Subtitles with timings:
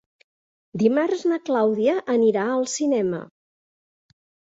[0.83, 3.21] Dimarts na Clàudia anirà al cinema.